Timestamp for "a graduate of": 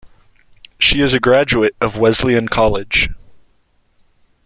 1.13-1.99